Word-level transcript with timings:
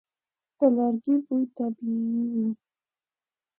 د 0.57 0.59
لرګي 0.75 1.15
بوی 1.25 1.43
طبیعي 1.57 2.21
وي. 2.31 2.49